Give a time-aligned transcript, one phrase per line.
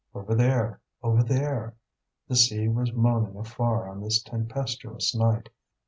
[0.15, 1.75] Over there, over there!
[2.27, 5.49] The sea was moaning afar on this tempestuous night.